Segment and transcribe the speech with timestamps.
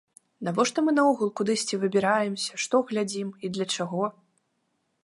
[0.45, 4.03] Навошта мы наогул кудысьці выбіраемся, што глядзім і для чаго?